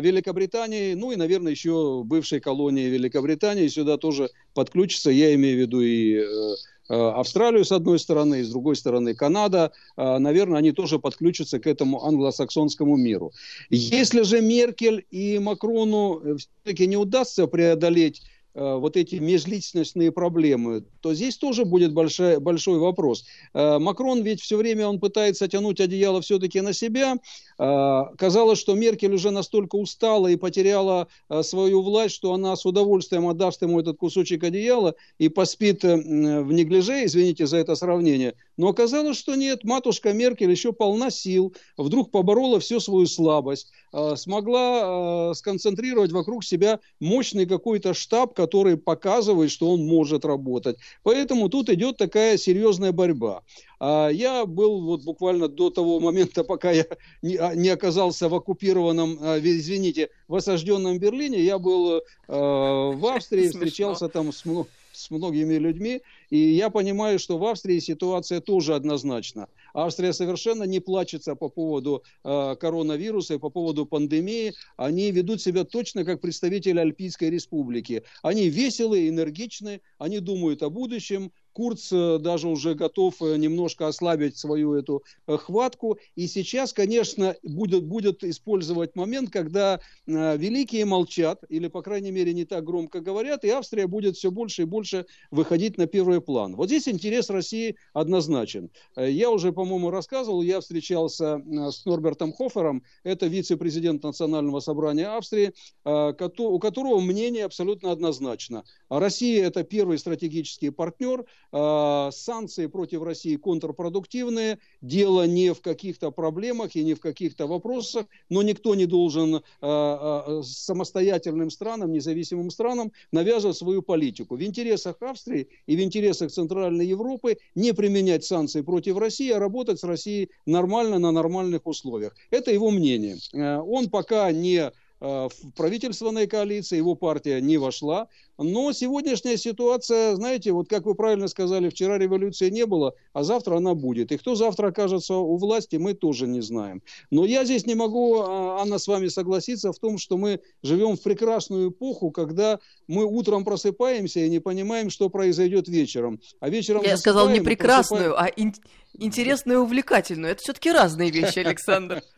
[0.00, 5.10] Великобритании, ну и, наверное, еще бывшей колонии Великобритании сюда тоже подключится.
[5.10, 6.54] Я имею в виду и э,
[6.94, 11.66] Австралию с одной стороны, и с другой стороны Канада, э, наверное, они тоже подключатся к
[11.66, 13.32] этому англосаксонскому миру.
[13.70, 18.22] Если же Меркель и Макрону э, все-таки не удастся преодолеть
[18.58, 23.24] Э, вот эти межличностные проблемы, то здесь тоже будет большой, большой вопрос.
[23.54, 27.16] Э, Макрон ведь все время он пытается тянуть одеяло все-таки на себя.
[27.58, 31.08] Э, казалось, что Меркель уже настолько устала и потеряла
[31.42, 37.04] свою власть, что она с удовольствием отдаст ему этот кусочек одеяла и поспит в неглиже,
[37.04, 38.34] извините за это сравнение.
[38.56, 43.72] Но оказалось, что нет, матушка Меркель еще полна сил, вдруг поборола всю свою слабость,
[44.16, 50.76] смогла сконцентрировать вокруг себя мощный какой-то штаб, который показывает, что он может работать.
[51.02, 53.42] Поэтому тут идет такая серьезная борьба.
[53.80, 56.86] А я был вот буквально до того момента, пока я
[57.22, 63.06] не, а, не оказался в оккупированном, а, извините, в осажденном Берлине, я был э, в
[63.14, 64.44] Австрии, встречался там с,
[64.92, 69.48] с многими людьми, и я понимаю, что в Австрии ситуация тоже однозначна.
[69.72, 74.54] Австрия совершенно не плачется по поводу э, коронавируса и по поводу пандемии.
[74.76, 78.02] Они ведут себя точно как представители Альпийской республики.
[78.22, 84.38] Они веселые, энергичны, они думают о будущем, Курц э, даже уже готов э, немножко ослабить
[84.38, 85.98] свою эту э, хватку.
[86.14, 92.44] И сейчас, конечно, будет, будет использовать момент, когда великие молчат, или, по крайней мере, не
[92.44, 96.54] так громко говорят, и Австрия будет все больше и больше выходить на первый план.
[96.54, 98.70] Вот здесь интерес России однозначен.
[98.96, 101.42] Я уже, по-моему, рассказывал, я встречался
[101.72, 105.52] с Норбертом Хофером, это вице-президент Национального собрания Австрии,
[105.84, 108.64] у которого мнение абсолютно однозначно.
[108.88, 116.76] Россия– это первый стратегический партнер, Э, санкции против России контрпродуктивные, дело не в каких-то проблемах
[116.76, 122.92] и не в каких-то вопросах, но никто не должен э, э, самостоятельным странам, независимым странам
[123.12, 124.36] навязывать свою политику.
[124.36, 129.80] В интересах Австрии и в интересах Центральной Европы не применять санкции против России, а работать
[129.80, 132.14] с Россией нормально, на нормальных условиях.
[132.30, 133.16] Это его мнение.
[133.32, 138.08] Он пока не в правительственной коалиции, его партия не вошла.
[138.38, 143.56] Но сегодняшняя ситуация, знаете, вот как вы правильно сказали, вчера революции не было, а завтра
[143.56, 144.12] она будет.
[144.12, 146.80] И кто завтра окажется у власти, мы тоже не знаем.
[147.10, 150.96] Но я здесь не могу, а, Анна, с вами согласиться в том, что мы живем
[150.96, 156.20] в прекрасную эпоху, когда мы утром просыпаемся и не понимаем, что произойдет вечером.
[156.38, 158.32] А вечером Я сказал не прекрасную, просыпаем...
[158.36, 158.54] а ин-
[158.94, 160.32] интересную и увлекательную.
[160.32, 162.02] Это все-таки разные вещи, Александр.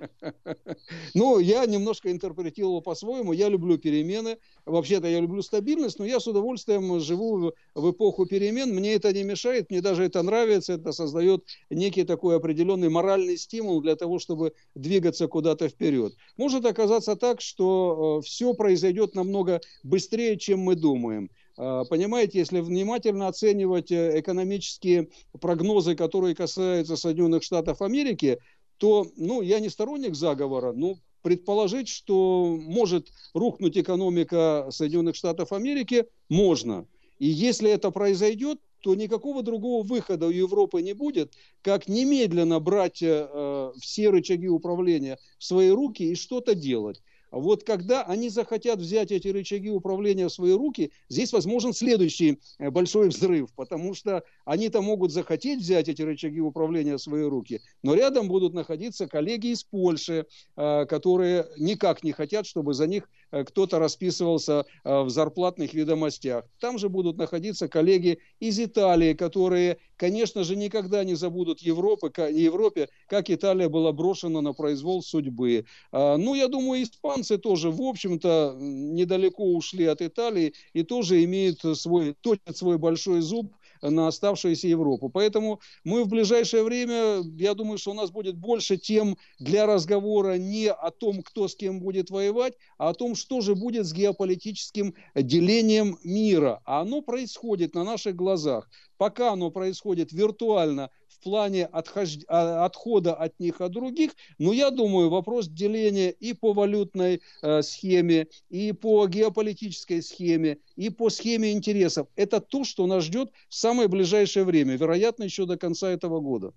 [1.14, 3.33] Ну, я немножко интерпретировал по-своему.
[3.33, 4.38] Я люблю перемены.
[4.64, 9.23] Вообще-то я люблю стабильность, но я с удовольствием живу в эпоху перемен, мне это не
[9.23, 14.53] мешает, мне даже это нравится, это создает некий такой определенный моральный стимул для того, чтобы
[14.75, 16.14] двигаться куда-то вперед.
[16.37, 21.31] Может оказаться так, что э, все произойдет намного быстрее, чем мы думаем.
[21.57, 25.09] Э, понимаете, если внимательно оценивать э, экономические
[25.40, 28.38] прогнозы, которые касаются Соединенных Штатов Америки,
[28.79, 36.06] то, ну, я не сторонник заговора, но предположить, что может рухнуть экономика Соединенных Штатов Америки,
[36.28, 36.87] можно.
[37.18, 43.02] И если это произойдет, то никакого другого выхода у Европы не будет, как немедленно брать
[43.02, 47.02] э, все рычаги управления в свои руки и что-то делать.
[47.30, 52.70] Вот когда они захотят взять эти рычаги управления в свои руки, здесь возможен следующий э,
[52.70, 57.94] большой взрыв, потому что они-то могут захотеть взять эти рычаги управления в свои руки, но
[57.94, 63.78] рядом будут находиться коллеги из Польши, э, которые никак не хотят, чтобы за них кто-то
[63.78, 66.44] расписывался в зарплатных ведомостях.
[66.60, 72.88] Там же будут находиться коллеги из Италии, которые, конечно же, никогда не забудут Европы, Европе,
[73.06, 75.64] как Италия была брошена на произвол судьбы.
[75.92, 82.14] Ну, я думаю, испанцы тоже, в общем-то, недалеко ушли от Италии и тоже имеют свой,
[82.20, 85.08] точат свой большой зуб на оставшуюся Европу.
[85.08, 90.38] Поэтому мы в ближайшее время, я думаю, что у нас будет больше тем для разговора
[90.38, 93.92] не о том, кто с кем будет воевать, а о том, что же будет с
[93.92, 96.60] геополитическим делением мира.
[96.64, 98.68] А оно происходит на наших глазах.
[98.96, 100.90] Пока оно происходит виртуально
[101.20, 102.18] в плане отхож...
[102.28, 107.62] А, отхода от них от других, но я думаю, вопрос деления и по валютной э,
[107.62, 113.54] схеме, и по геополитической схеме, и по схеме интересов, это то, что нас ждет в
[113.54, 116.52] самое ближайшее время, вероятно, еще до конца этого года.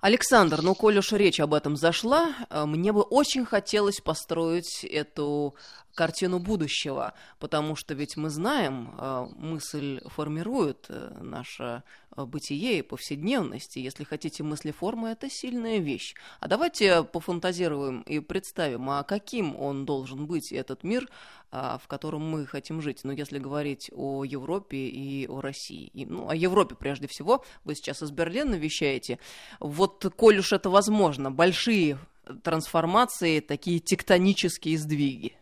[0.00, 5.54] Александр, ну, коль уж речь об этом зашла, э, мне бы очень хотелось построить эту
[5.98, 11.82] картину будущего, потому что ведь мы знаем, э, мысль формирует э, наше
[12.16, 16.14] бытие и повседневность, и если хотите мыслеформы, это сильная вещь.
[16.38, 21.08] А давайте пофантазируем и представим, а каким он должен быть, этот мир,
[21.52, 23.00] в котором мы хотим жить.
[23.04, 25.90] Ну, если говорить о Европе и о России.
[25.94, 27.44] И, ну, о Европе прежде всего.
[27.64, 29.20] Вы сейчас из Берлина вещаете.
[29.60, 31.98] Вот, коль уж это возможно, большие
[32.42, 35.37] трансформации, такие тектонические сдвиги.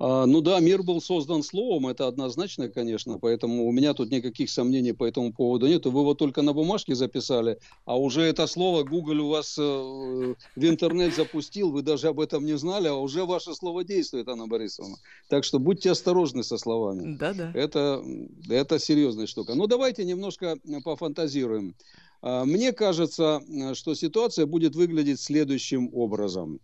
[0.00, 4.48] А, ну да, мир был создан словом, это однозначно, конечно, поэтому у меня тут никаких
[4.48, 5.86] сомнений по этому поводу нет.
[5.86, 10.34] Вы его только на бумажке записали, а уже это слово Google у вас э, в
[10.64, 14.96] интернет запустил, вы даже об этом не знали, а уже ваше слово действует, Анна Борисовна.
[15.28, 17.16] Так что будьте осторожны со словами.
[17.16, 17.50] Да-да.
[17.54, 18.02] Это,
[18.48, 19.54] это серьезная штука.
[19.56, 21.74] Ну давайте немножко пофантазируем.
[22.22, 23.42] А, мне кажется,
[23.74, 26.60] что ситуация будет выглядеть следующим образом.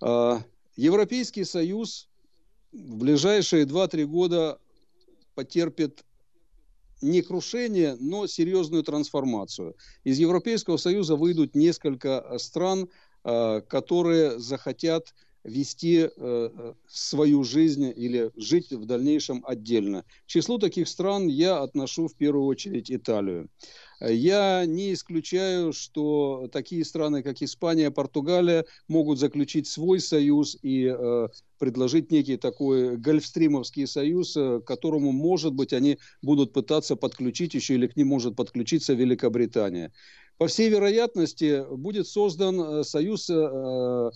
[0.00, 0.42] А,
[0.76, 2.07] Европейский Союз
[2.72, 4.58] в ближайшие 2-3 года
[5.34, 6.04] потерпит
[7.00, 9.76] не крушение, но серьезную трансформацию.
[10.04, 12.88] Из Европейского Союза выйдут несколько стран,
[13.24, 20.04] э, которые захотят вести э, свою жизнь или жить в дальнейшем отдельно.
[20.24, 23.48] К числу таких стран я отношу в первую очередь Италию.
[24.00, 31.28] Я не исключаю, что такие страны, как Испания, Португалия, могут заключить свой союз и э,
[31.58, 37.74] предложить некий такой гольфстримовский союз, э, к которому, может быть, они будут пытаться подключить еще
[37.74, 39.92] или к ним может подключиться Великобритания.
[40.38, 44.10] По всей вероятности, будет создан э, союз э,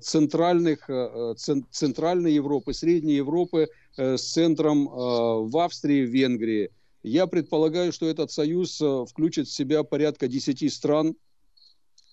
[0.00, 0.88] центральных,
[1.36, 6.70] центральной Европы, Средней Европы с центром в Австрии, в Венгрии.
[7.02, 11.14] Я предполагаю, что этот союз включит в себя порядка 10 стран.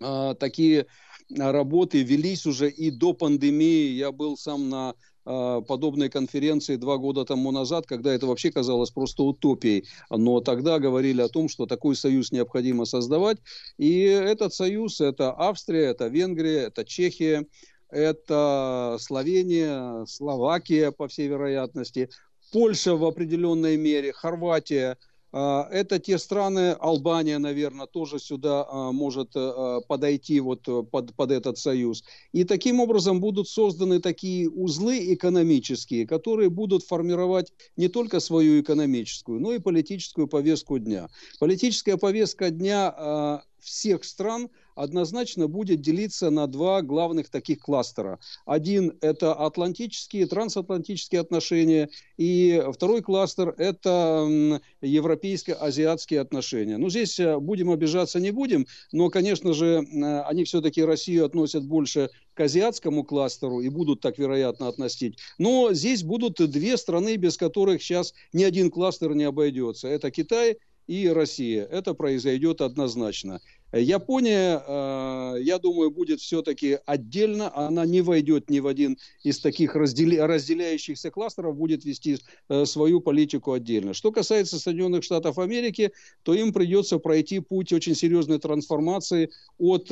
[0.02, 0.88] А, такие
[1.36, 3.90] работы велись уже и до пандемии.
[3.90, 8.92] Я был сам на а, подобной конференции два года тому назад, когда это вообще казалось
[8.92, 9.88] просто утопией.
[10.10, 13.38] Но тогда говорили о том, что такой союз необходимо создавать.
[13.78, 17.48] И этот союз– это Австрия, это Венгрия, это Чехия,
[17.90, 22.10] это Словения, Словакия, по всей вероятности,
[22.52, 24.98] Польша в определенной мере, Хорватия.
[25.38, 31.32] А, это те страны, Албания, наверное, тоже сюда а, может а, подойти вот под, под
[31.32, 32.06] этот союз.
[32.32, 39.42] И таким образом будут созданы такие узлы экономические, которые будут формировать не только свою экономическую,
[39.42, 41.10] но и политическую повестку дня.
[41.38, 48.20] Политическая повестка дня всех стран– однозначно будет делиться на два главных таких кластера.
[48.46, 56.78] Один– это атлантические, трансатлантические отношения, и второй кластер– это европейско-азиатские отношения.
[56.78, 61.66] Ну, здесь э, будем обижаться, не будем, но, конечно же, э, они все-таки Россию относят
[61.66, 65.18] больше к азиатскому кластеру и будут так, вероятно, относить.
[65.38, 69.88] Но здесь будут две страны, без которых сейчас ни один кластер не обойдется.
[69.88, 70.58] Это Китай
[70.88, 71.66] и Россия.
[71.66, 73.42] Это произойдет однозначно.
[73.78, 81.12] Япония, я думаю, будет все-таки отдельно, она не войдет ни в один из таких разделяющихся
[81.12, 82.18] кластеров, будет вести
[82.64, 83.94] свою политику отдельно.
[83.94, 85.92] Что касается Соединенных Штатов Америки,
[86.24, 89.88] то им придется пройти путь очень серьезной трансформации от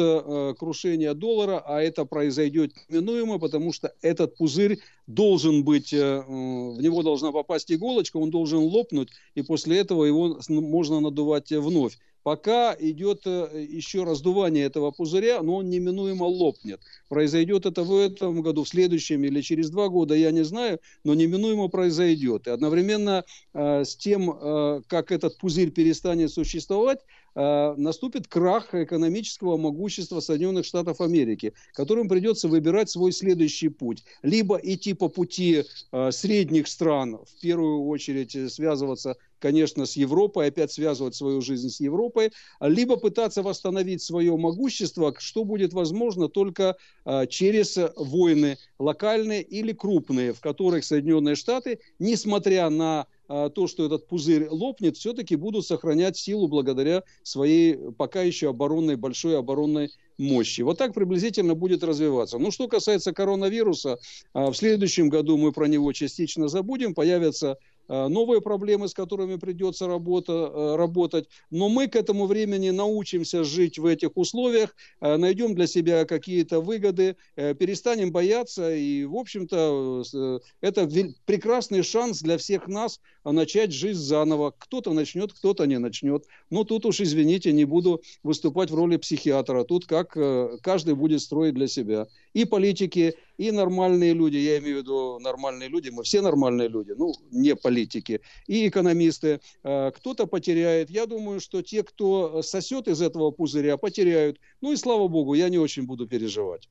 [0.57, 7.33] крушения доллара, а это произойдет неминуемо, потому что этот пузырь должен быть, в него должна
[7.33, 11.97] попасть иголочка, он должен лопнуть, и после этого его можно надувать вновь.
[12.23, 16.79] Пока идет э, еще раздувание этого пузыря, но он неминуемо лопнет.
[17.09, 21.13] Произойдет это в этом году, в следующем или через два года, я не знаю, но
[21.13, 22.47] неминуемо произойдет.
[22.47, 26.99] И одновременно э, с тем, э, как этот пузырь перестанет существовать,
[27.35, 34.05] э, наступит крах экономического могущества Соединенных Штатов Америки, которым придется выбирать свой следующий путь.
[34.21, 40.47] Либо идти по пути э, средних стран, в первую очередь э, связываться конечно, с Европой,
[40.47, 42.31] опять связывать свою жизнь с Европой,
[42.61, 50.31] либо пытаться восстановить свое могущество, что будет возможно только а, через войны локальные или крупные,
[50.31, 56.15] в которых Соединенные Штаты, несмотря на а, то, что этот пузырь лопнет, все-таки будут сохранять
[56.15, 60.61] силу благодаря своей пока еще оборонной, большой оборонной мощи.
[60.61, 62.37] Вот так приблизительно будет развиваться.
[62.37, 63.99] Ну, что касается коронавируса,
[64.33, 67.57] а, в следующем году мы про него частично забудем, появятся
[67.87, 71.27] новые проблемы, с которыми придется работа, э, работать.
[71.51, 76.61] Но мы к этому времени научимся жить в этих условиях, э, найдем для себя какие-то
[76.61, 78.73] выгоды, перестанем бояться.
[78.73, 80.89] И, в общем-то, это
[81.25, 84.53] прекрасный шанс для всех нас начать жизнь заново.
[84.57, 86.25] Кто-то начнет, кто-то не начнет.
[86.49, 89.63] Но тут уж, извините, не буду выступать в роли психиатра.
[89.63, 90.17] Тут как
[90.61, 92.07] каждый будет строить для себя.
[92.33, 96.91] И политики, и нормальные люди, я имею в виду нормальные люди, мы все нормальные люди,
[96.97, 99.39] ну, не политики, и экономисты.
[99.63, 100.89] Э, кто-то потеряет.
[100.89, 104.39] Я думаю, что те, кто сосет из этого пузыря, потеряют.
[104.61, 106.69] Ну и слава богу, я не очень буду переживать.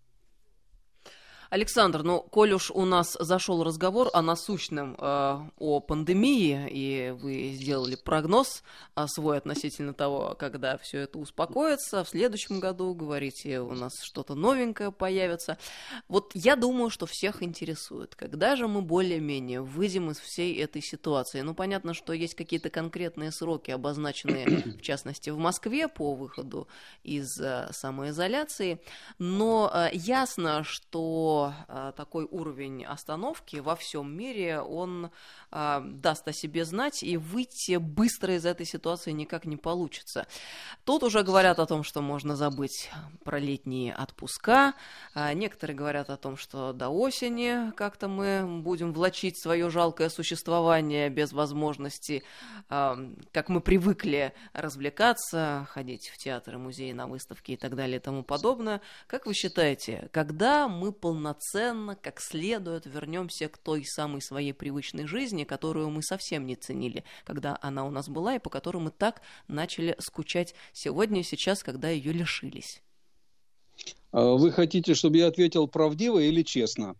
[1.52, 7.50] Александр, ну, коль уж у нас зашел разговор о насущном, э, о пандемии, и вы
[7.52, 8.62] сделали прогноз
[8.96, 14.34] э, свой относительно того, когда все это успокоится, в следующем году, говорите, у нас что-то
[14.34, 15.58] новенькое появится.
[16.08, 21.42] Вот я думаю, что всех интересует, когда же мы более-менее выйдем из всей этой ситуации.
[21.42, 24.46] Ну, понятно, что есть какие-то конкретные сроки, обозначенные,
[24.78, 26.66] в частности, в Москве по выходу
[27.02, 28.80] из э, самоизоляции,
[29.18, 35.10] но э, ясно, что э, такой уровень остановки во всем мире, он
[35.50, 40.26] э, даст о себе знать, и выйти быстро из этой ситуации никак не получится.
[40.84, 42.90] Тут уже говорят о том, что можно забыть
[43.24, 44.74] про летние отпуска,
[45.14, 51.08] э, некоторые говорят о том, что до осени как-то мы будем влачить свое жалкое существование
[51.08, 52.22] без возможности,
[52.68, 58.22] как мы привыкли, развлекаться, ходить в театры, музеи, на выставки и так далее и тому
[58.22, 58.80] подобное.
[59.06, 65.06] Как вы считаете, когда мы полноценно полноценно, как следует вернемся к той самой своей привычной
[65.06, 68.90] жизни, которую мы совсем не ценили, когда она у нас была, и по которой мы
[68.90, 72.82] так начали скучать сегодня и сейчас, когда ее лишились.
[74.12, 76.94] А вы хотите, чтобы я ответил правдиво или честно?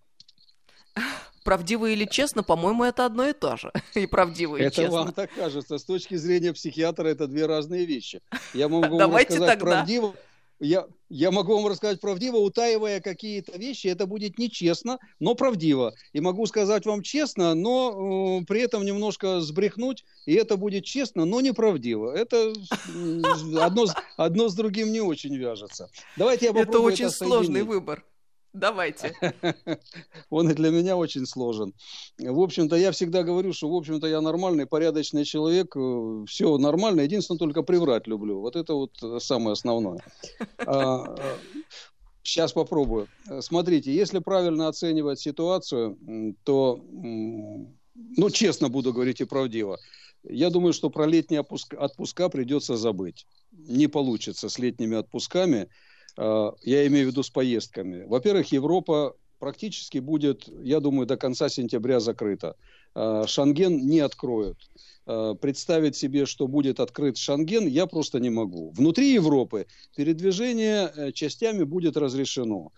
[1.45, 3.72] правдиво или честно, по-моему, это одно и то же.
[3.95, 4.93] И правдиво, и это честно.
[4.93, 5.76] вам так кажется.
[5.76, 8.20] С точки зрения психиатра это две разные вещи.
[8.55, 9.76] Я могу вам рассказать тогда.
[9.76, 10.14] правдиво,
[10.62, 15.92] я, я могу вам рассказать правдиво, утаивая какие-то вещи, это будет нечестно, но правдиво.
[16.12, 21.24] И могу сказать вам честно, но э, при этом немножко сбрехнуть, и это будет честно,
[21.24, 22.12] но неправдиво.
[22.12, 22.52] Это
[23.60, 23.86] одно,
[24.16, 25.90] одно с другим не очень вяжется.
[26.16, 28.04] Давайте я попробую Это очень это сложный выбор.
[28.53, 29.14] Давайте.
[30.30, 31.72] Он и для меня очень сложен.
[32.18, 35.74] В общем-то, я всегда говорю, что, в общем-то, я нормальный, порядочный человек.
[35.76, 38.40] Э, Все нормально, единственное, только приврать люблю.
[38.40, 40.00] Вот это вот самое основное.
[42.22, 43.09] Сейчас а, э, попробую.
[43.40, 45.96] Смотрите, если правильно оценивать ситуацию,
[46.44, 49.78] то, ну, честно буду говорить и правдиво,
[50.24, 53.26] я думаю, что про летние отпуска придется забыть.
[53.50, 55.68] Не получится с летними отпусками.
[56.16, 58.04] А, я имею в виду с поездками.
[58.04, 62.56] Во-первых, Европа практически будет, я думаю, до конца сентября закрыта.
[62.94, 64.58] А, Шанген не откроют.
[65.06, 68.70] А, представить себе, что будет открыт Шанген, я просто не могу.
[68.70, 72.72] Внутри Европы передвижение э, частями будет разрешено.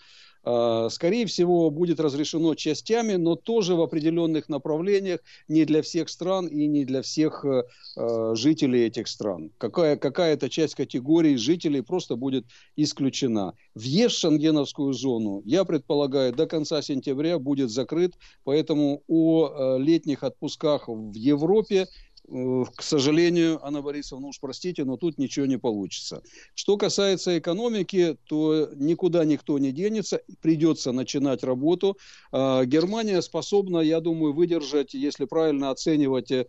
[0.45, 6.47] А, скорее всего, будет разрешено частями, но тоже в определенных направлениях, не для всех стран
[6.47, 7.65] и не для всех э,
[7.97, 9.51] э, жителей этих стран.
[9.59, 12.45] Какая, какая-то часть категории жителей просто будет
[12.77, 13.55] исключена.
[13.75, 18.13] Въезд в шенгеновскую зону, я предполагаю, до конца сентября будет закрыт,
[18.45, 21.87] поэтому о э, летних отпусках в Европе
[22.27, 26.23] к сожалению, Анна Борисовна, уж простите, но тут ничего не получится.
[26.55, 31.99] Что касается экономики, то никуда никто не денется, придется начинать работу.
[32.33, 36.47] А, Германия способна, я думаю, выдержать, если правильно оценивать э,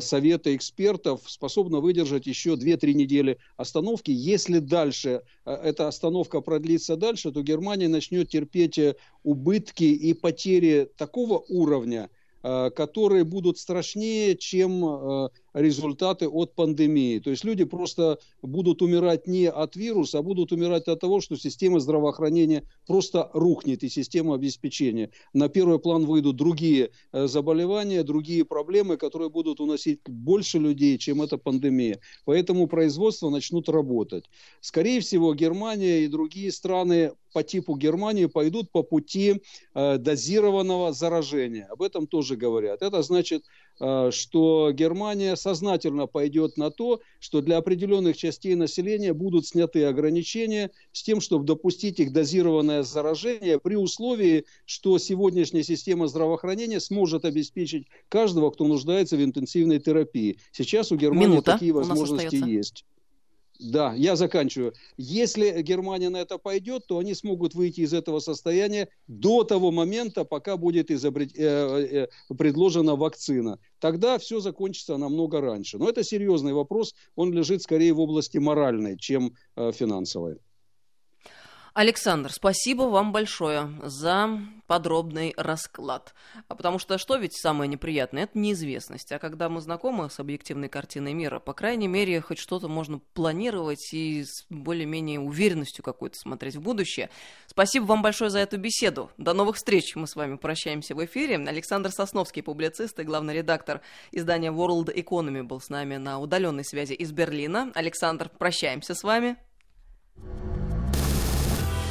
[0.00, 4.10] совета экспертов способна выдержать еще 2-3 недели остановки.
[4.10, 10.90] Если дальше э, эта остановка продлится дальше, то Германия начнет терпеть э, убытки и потери
[10.96, 12.10] такого уровня,
[12.74, 17.18] которые будут страшнее, чем результаты от пандемии.
[17.18, 21.36] То есть люди просто будут умирать не от вируса, а будут умирать от того, что
[21.36, 25.10] система здравоохранения просто рухнет и система обеспечения.
[25.32, 31.22] На первый план выйдут другие э, заболевания, другие проблемы, которые будут уносить больше людей, чем
[31.22, 32.00] эта пандемия.
[32.26, 34.24] Поэтому производства начнут работать.
[34.60, 39.42] Скорее всего, Германия и другие страны по типу Германии пойдут по пути
[39.74, 41.66] э, дозированного заражения.
[41.70, 42.82] Об этом тоже говорят.
[42.82, 43.44] Это значит,
[43.78, 50.72] Э, что Германия сознательно пойдет на то, что для определенных частей населения будут сняты ограничения
[50.90, 57.86] с тем, чтобы допустить их дозированное заражение при условии, что сегодняшняя система здравоохранения сможет обеспечить
[58.08, 60.38] каждого, кто нуждается в интенсивной терапии.
[60.50, 62.84] Сейчас у Германии Минута такие возможности есть.
[63.58, 64.74] Да, я заканчиваю.
[64.96, 70.24] Если Германия на это пойдет, то они смогут выйти из этого состояния до того момента,
[70.24, 71.32] пока будет изобрет...
[71.36, 73.58] э, э, предложена вакцина.
[73.78, 75.78] Тогда все закончится намного раньше.
[75.78, 80.38] Но это серьезный вопрос, он лежит скорее в области моральной, чем э, финансовой.
[81.76, 86.14] Александр, спасибо вам большое за подробный расклад.
[86.48, 88.22] А потому что что ведь самое неприятное?
[88.22, 89.12] Это неизвестность.
[89.12, 93.92] А когда мы знакомы с объективной картиной мира, по крайней мере, хоть что-то можно планировать
[93.92, 97.10] и с более-менее уверенностью какой-то смотреть в будущее.
[97.46, 99.10] Спасибо вам большое за эту беседу.
[99.18, 99.96] До новых встреч.
[99.96, 101.36] Мы с вами прощаемся в эфире.
[101.36, 106.94] Александр Сосновский, публицист и главный редактор издания World Economy, был с нами на удаленной связи
[106.94, 107.70] из Берлина.
[107.74, 109.36] Александр, прощаемся с вами.